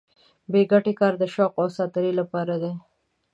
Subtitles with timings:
[0.51, 2.73] بې ګټې کار د شوق او ساتېرۍ لپاره دی.